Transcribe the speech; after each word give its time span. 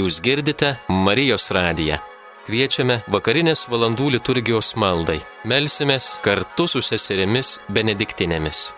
Jūs 0.00 0.16
girdite 0.24 0.68
Marijos 0.88 1.50
radiją. 1.52 1.98
Kviečiame 2.46 3.02
vakarinės 3.12 3.66
valandų 3.68 4.06
liturgijos 4.14 4.72
maldai. 4.80 5.18
Melsimės 5.44 6.14
kartu 6.24 6.64
su 6.72 6.80
seserimis 6.80 7.58
Benediktinėmis. 7.68 8.70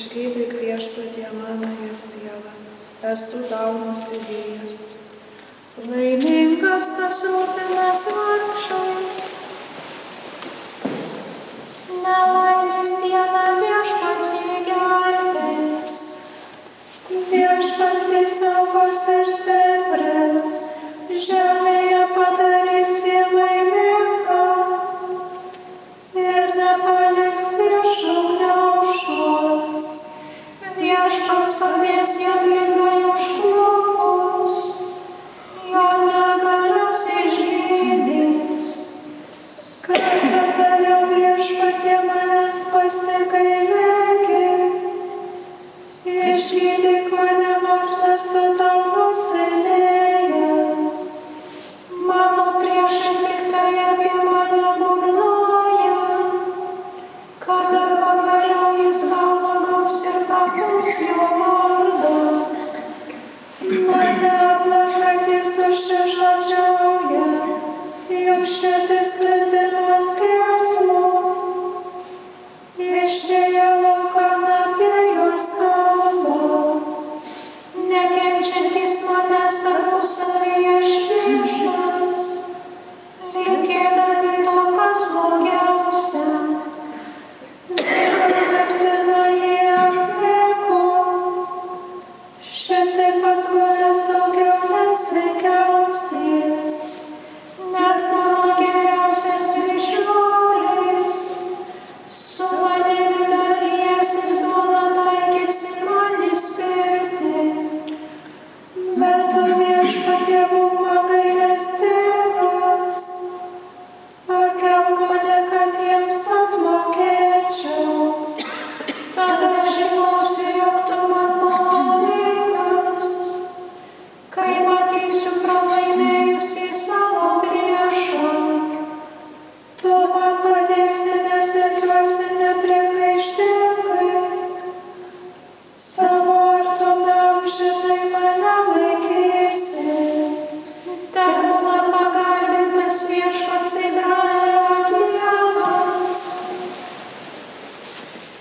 išgydyk 0.00 0.52
viešpatie 0.56 1.28
manoje 1.36 1.92
sielą, 2.00 2.52
esu 3.12 3.40
tau 3.50 3.74
nusidėjęs. 3.82 4.78
Laimingas 5.90 6.88
tas 6.96 7.20
rūpimas 7.28 8.06
vargšais, 8.16 9.28
nelaimės 12.00 12.96
diena 13.04 13.46
viešpats 13.60 14.44
įgelbės, 14.56 16.02
viešpats 17.12 18.12
įsaugos 18.24 19.08
ir 19.20 19.34
stebės. 19.36 19.59
час, 31.30 31.56
когда 31.58 31.84
я 31.84 32.04
себя 32.04 32.32
предаю, 32.42 33.14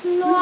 No. 0.09 0.38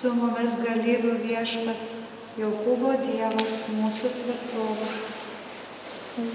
su 0.00 0.10
mumis 0.16 0.54
galybių 0.64 1.10
viešpats, 1.20 1.90
Jokūbo 2.40 2.92
Dievas 3.02 3.56
mūsų 3.74 4.10
tvirtovė. 4.14 4.86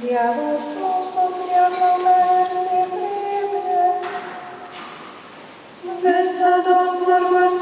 Dievas 0.03 0.67
mūsų 0.81 1.23
priešame 1.37 2.13
ir 2.35 2.53
stiprybė. 2.59 3.87
Visada 6.03 6.77
svarbus 6.93 7.54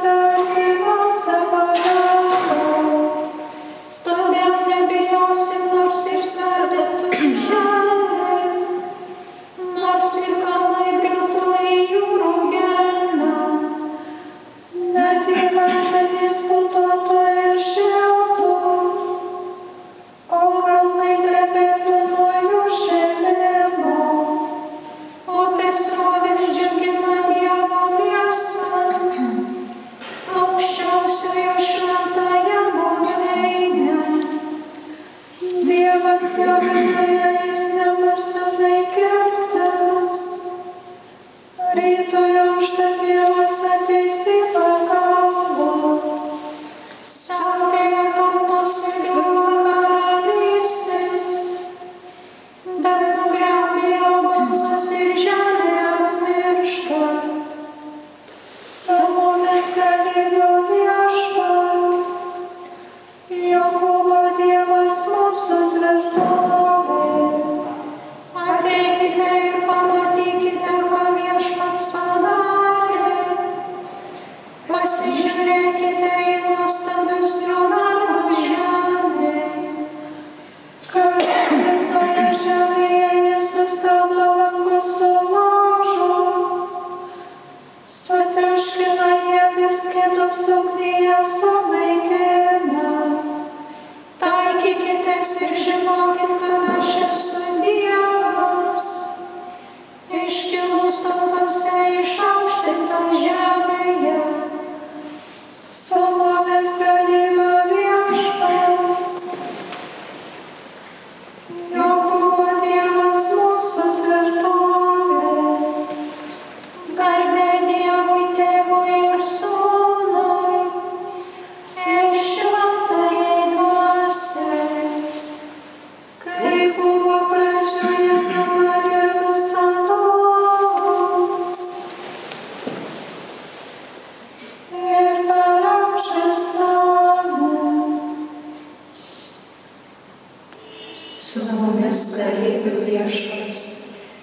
su 141.34 141.56
mumis 141.58 142.04
kareivių 142.14 142.84
viešpas, 142.86 143.56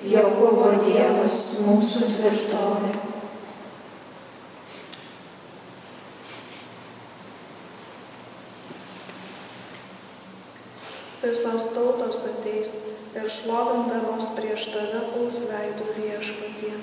Jaukovo 0.07 0.69
Dievas 0.85 1.39
mūsų 1.65 2.11
tvirtovė. 2.15 2.93
Visos 11.25 11.67
tautos 11.75 12.23
ateis 12.31 12.79
ir 13.19 13.27
šlovindamos 13.41 14.31
prieš 14.39 14.71
tave 14.77 15.03
puls 15.11 15.43
veidų 15.51 15.91
viešpatie. 15.99 16.77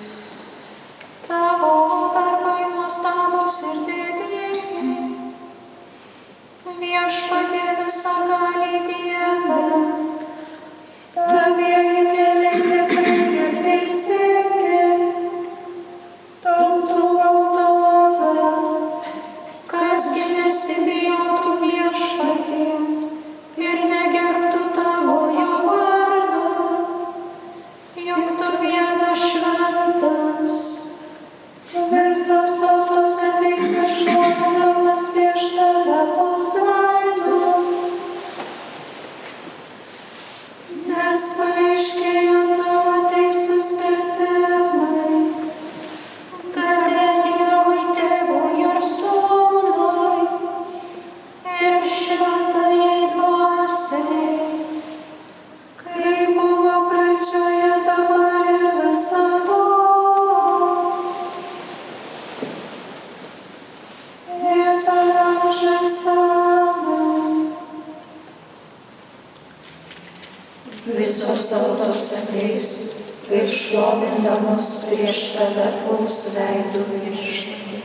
prieš 74.98 75.38
tave 75.38 75.66
puls 75.86 76.16
veidų 76.34 76.80
viešpatį. 76.90 77.82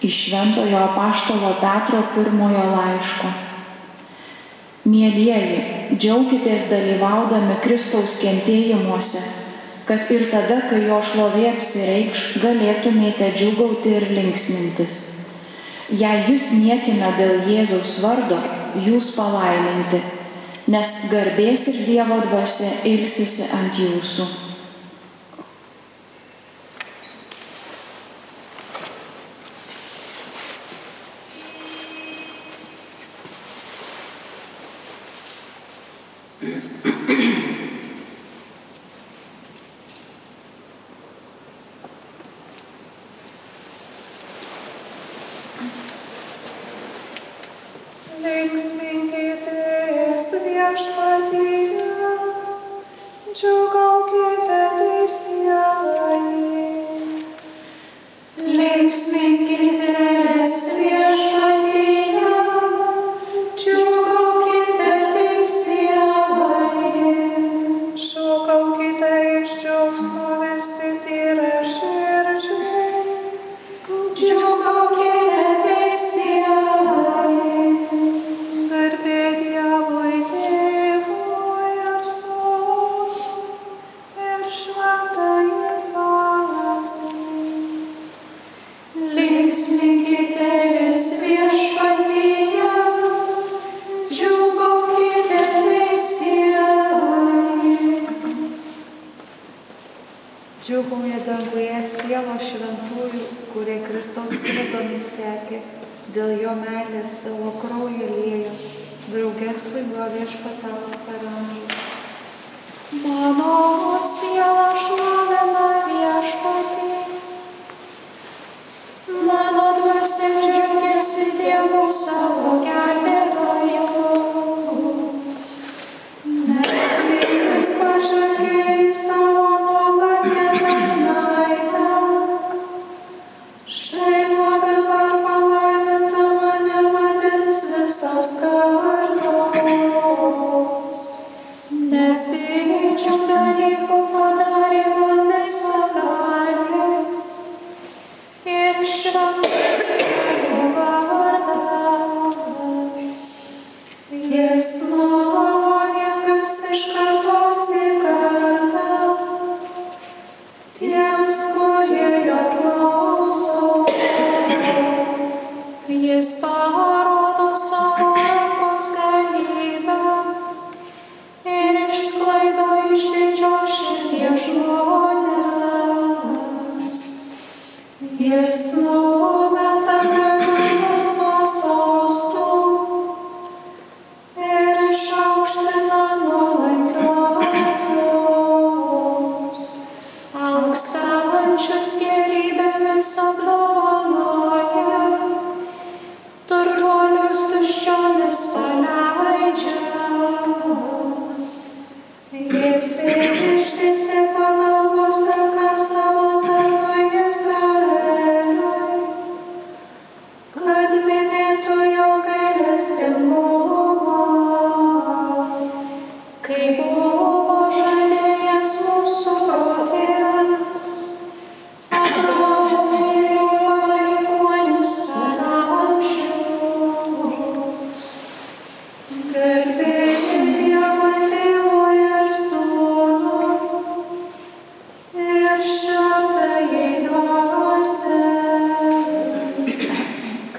Iš 0.00 0.20
Šventojo 0.30 0.78
apaštalo 0.86 1.52
Petro 1.60 2.00
pirmojo 2.14 2.64
laiško. 2.72 3.34
Mėlyjeji, 4.88 5.60
džiaukitės 6.00 6.70
dalyvaudami 6.72 7.60
Kristaus 7.60 8.16
kentėjimuose 8.24 9.49
kad 9.90 10.10
ir 10.14 10.28
tada, 10.30 10.60
kai 10.70 10.84
jo 10.86 11.00
šlovė 11.02 11.48
apsireikš, 11.50 12.20
galėtumėte 12.44 13.32
džiugauti 13.34 13.96
ir 13.98 14.04
linksmintis. 14.14 14.98
Jei 15.90 16.28
jūs 16.28 16.52
niekina 16.54 17.08
dėl 17.16 17.40
Jėzaus 17.50 17.96
vardo, 17.98 18.38
jūs 18.86 19.08
palaiminti, 19.16 19.98
nes 20.70 20.92
garbės 21.10 21.66
ir 21.72 21.82
Dievo 21.88 22.20
dvasia 22.28 22.70
ilsisi 22.92 23.50
ant 23.56 23.82
jūsų. 23.82 24.49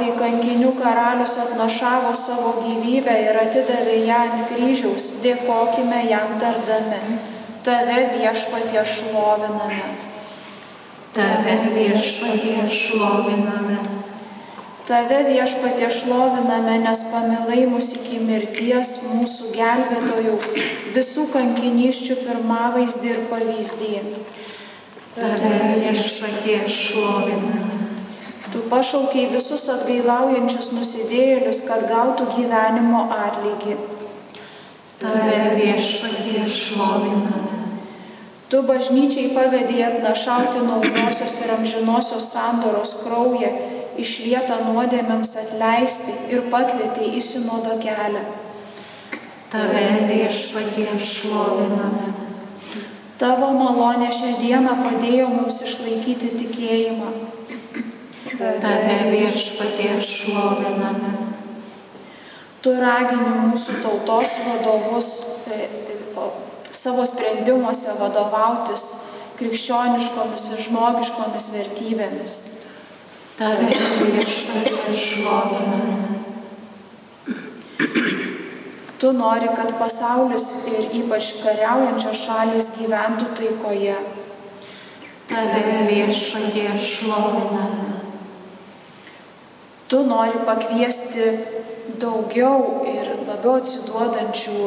kai 0.00 0.12
kankinių 0.16 0.70
karalius 0.80 1.36
atnašavo 1.42 2.12
savo 2.16 2.54
gyvybę 2.64 3.16
ir 3.26 3.36
atidavė 3.42 3.96
ją 4.06 4.20
ant 4.28 4.44
kryžiaus, 4.48 5.10
dėkojime 5.24 6.06
jam 6.08 6.38
tardami. 6.40 7.18
Tave 7.64 7.98
viešpatie 8.14 8.80
šloviname. 8.88 9.82
Tave 11.12 11.56
viešpatie 11.74 12.64
šloviname. 12.72 13.80
Tave 14.88 15.18
viešpatie 15.28 15.90
šloviname, 15.92 16.78
nes 16.86 17.04
pamilai 17.12 17.66
mus 17.68 17.92
iki 17.98 18.22
mirties, 18.24 18.96
mūsų 19.04 19.52
gelbėtojų, 19.58 20.38
visų 20.96 21.26
kankinyščių 21.34 22.16
pirmavaizdį 22.24 23.12
ir 23.12 23.20
pavyzdį. 23.28 23.92
Tave 25.20 25.52
viešpatie 25.84 26.62
šloviname. 26.80 27.79
Tu 28.50 28.64
pašaukiai 28.70 29.28
visus 29.30 29.68
atgailaujančius 29.70 30.72
nusidėjėlius, 30.74 31.62
kad 31.68 31.86
gautų 31.86 32.26
gyvenimo 32.34 33.04
atlygį. 33.14 33.76
Tave 35.00 35.36
viešpatie 35.54 36.42
šloviname. 36.50 37.60
Tu 38.50 38.58
bažnyčiai 38.66 39.30
pavydėjai 39.36 39.86
atnašauti 39.92 40.64
naujosios 40.66 41.36
ir 41.44 41.52
amžinosios 41.54 42.26
sandoros 42.32 42.96
kraują, 43.04 43.52
išlietą 44.02 44.58
nuodėmėms 44.66 45.36
atleisti 45.44 46.16
ir 46.34 46.48
pakvietei 46.50 47.12
į 47.20 47.22
sinodo 47.22 47.78
kelią. 47.78 48.24
Tave 49.54 49.86
viešpatie 50.10 50.90
šloviname. 50.98 52.10
Tavo 53.22 53.54
malonė 53.54 54.10
šią 54.16 54.36
dieną 54.42 54.74
padėjo 54.82 55.30
mums 55.30 55.62
išlaikyti 55.62 56.34
tikėjimą. 56.40 57.14
Tave 58.40 59.10
viešpatie 59.12 59.98
šloviname. 60.00 61.10
Tu 62.64 62.72
ragini 62.72 63.34
mūsų 63.36 63.74
tautos 63.84 64.32
vadovus 64.46 65.10
e, 65.44 65.66
savo 66.72 67.04
sprendimuose 67.04 67.92
vadovautis 67.98 68.86
krikščioniškomis 69.36 70.48
ir 70.54 70.64
žmogiškomis 70.70 71.50
vertybėmis. 71.52 72.38
Tave 73.36 73.76
viešpatie 74.08 74.96
šloviname. 74.96 76.00
Tu 79.00 79.12
nori, 79.20 79.52
kad 79.52 79.76
pasaulis 79.76 80.52
ir 80.68 80.92
ypač 81.04 81.34
kariaujančios 81.44 82.24
šalis 82.24 82.72
gyventų 82.80 83.32
taikoje. 83.36 84.00
Tave 85.28 85.80
viešpatie 85.92 86.70
šloviname. 86.80 87.99
Tu 89.90 90.00
nori 90.06 90.44
pakviesti 90.46 91.24
daugiau 91.98 92.84
ir 92.86 93.08
labiau 93.26 93.56
atsiduodančių 93.58 94.58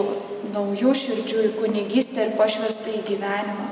naujų 0.51 0.91
širdžių 1.01 1.45
į 1.47 1.51
kunigystę 1.61 2.25
ir 2.25 2.33
pašvestą 2.39 2.91
į 2.91 3.03
gyvenimą. 3.07 3.69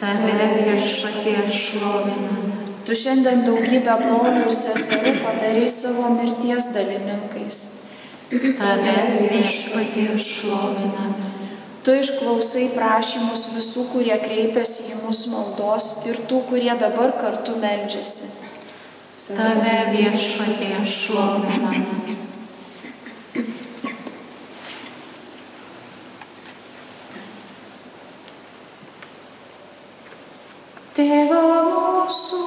Tave 0.00 0.48
viešpatie 0.64 1.36
šloviname. 1.52 2.62
Tu 2.88 2.96
šiandien 2.98 3.44
daugybę 3.46 3.98
brolių 4.00 4.46
ir 4.46 4.56
seserų 4.56 5.12
padarai 5.20 5.68
savo 5.70 6.08
mirties 6.16 6.70
dalininkais. 6.74 7.60
Tave 8.32 8.96
viešpatie 9.20 10.08
šloviname. 10.16 11.28
Tu 11.84 11.98
išklausai 11.98 12.70
prašymus 12.72 13.48
visų, 13.52 13.84
kurie 13.92 14.16
kreipiasi 14.22 14.94
į 14.94 15.02
mūsų 15.02 15.34
maldos 15.34 15.92
ir 16.08 16.24
tų, 16.30 16.40
kurie 16.48 16.72
dabar 16.78 17.12
kartu 17.20 17.58
meldžiasi. 17.58 18.41
Tave 19.22 19.74
viešpatie 19.94 20.80
šloviname. 20.82 21.78
Tėve 30.92 31.38
mūsų, 31.70 32.40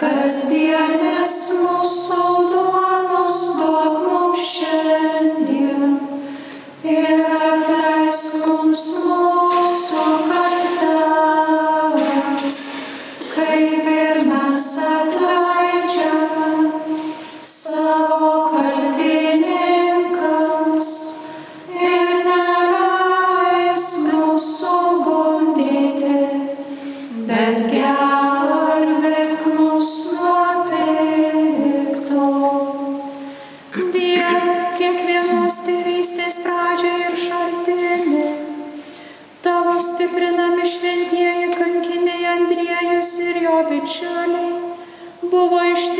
Cause 0.00 0.39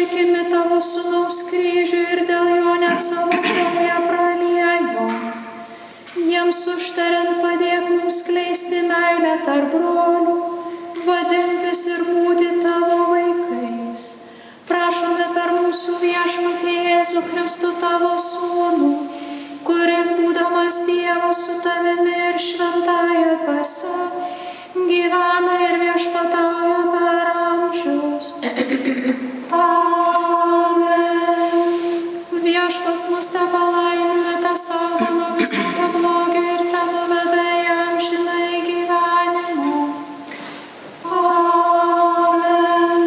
ištikimi 0.01 0.51
tavo 0.51 0.81
sunaus 0.81 1.43
kryžiui 1.51 2.07
ir 2.13 2.21
dėl 2.29 2.49
jo 2.57 2.75
net 2.81 3.03
savo 3.05 3.37
kraują 3.45 3.99
praliejo. 4.07 5.03
Jiems 6.17 6.61
užtariant 6.73 7.43
padėk 7.43 7.85
mums 7.89 8.23
kleisti 8.25 8.81
meilę 8.89 9.35
tarp 9.45 9.75
brolių, 9.75 10.37
vadintis 11.05 11.85
ir 11.93 12.01
būti 12.09 12.49
tavo 12.63 13.11
vaikais. 13.11 14.07
Prašome 14.71 15.27
per 15.37 15.53
mūsų 15.59 15.99
viešpatį 16.01 16.77
Jėzų 16.79 17.25
Kristų 17.29 17.75
tavo 17.83 18.15
sūnų, 18.25 18.93
kuris 19.69 20.15
būdamas 20.17 20.81
Dievas 20.89 21.45
su 21.45 21.59
tavimi 21.67 22.17
ir 22.31 22.41
šventąją 22.47 23.37
dvasę 23.45 23.99
gyvena 24.81 25.61
ir 25.67 25.77
viešpatauja 25.85 26.81
per 26.95 27.37
amžius. 27.45 28.33
Amen. 29.53 30.91
Viešpas 32.43 33.01
mus 33.11 33.29
te 33.35 33.43
palaimina, 33.53 34.35
te 34.43 34.53
saugo 34.57 35.07
nuo 35.15 35.31
visokio 35.39 35.87
blogio 35.95 36.43
ir 36.55 36.63
te 36.71 36.83
nuveda 36.91 37.43
į 37.57 37.65
amžiną 37.75 38.37
į 38.47 38.61
gyvenimą. 38.69 39.81
Amen. 41.19 43.03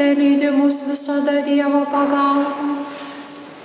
Te 0.00 0.06
lydi 0.20 0.50
mus 0.56 0.78
visada 0.88 1.36
Dievo 1.44 1.82
pagalba. 1.92 2.68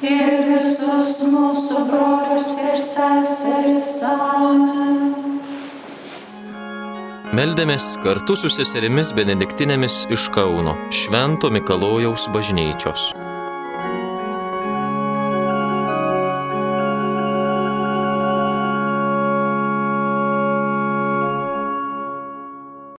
Ir 0.03 0.31
visus 0.49 1.15
mūsų 1.31 1.77
brolius 1.87 2.51
ir 2.67 2.77
seseris. 2.83 3.95
Amen. 4.11 5.12
Meldėmės 7.33 7.95
kartu 8.03 8.35
su 8.37 8.49
seserimis 8.53 9.09
benediktinėmis 9.17 9.95
iš 10.13 10.27
Kauno 10.35 10.75
Švento 10.93 11.49
Mikalojaus 11.49 12.27
bažnyčios. 12.29 13.07